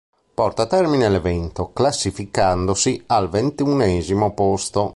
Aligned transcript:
Porta 0.39 0.63
a 0.63 0.65
termine 0.65 1.07
l'evento 1.09 1.69
classificandosi 1.73 3.03
al 3.05 3.29
ventunesimo 3.29 4.33
posto. 4.33 4.89